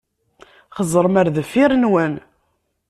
[0.75, 2.13] Xeẓẓṛem ar deffir-nwen.